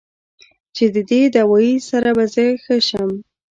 [0.75, 3.09] چې د دې دوائي سره به زۀ ښۀ شم